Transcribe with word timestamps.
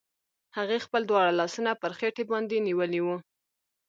هغې 0.57 0.77
خپل 0.85 1.01
دواړه 1.07 1.31
لاسونه 1.39 1.71
پر 1.81 1.91
خېټې 1.97 2.23
باندې 2.31 2.65
نيولي 2.67 3.01
وو. 3.03 3.17